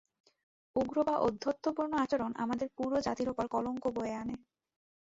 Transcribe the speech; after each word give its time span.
উগ্র 0.75 0.97
বা 1.03 1.15
ঔদ্ধত্যপূর্ণ 1.17 1.93
আচরণ 2.03 2.31
আমাদের 2.43 2.67
পুরো 2.77 2.97
জাতির 3.01 3.27
ওপর 3.29 3.45
কলঙ্ক 3.47 3.83
বয়ে 3.95 4.15
আনে। 4.15 4.35